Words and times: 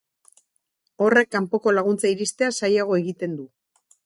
Horrek 1.07 1.29
kanpoko 1.35 1.75
laguntza 1.77 2.13
iristea 2.15 2.51
zailago 2.59 3.01
egiten 3.05 3.39
du. 3.43 3.49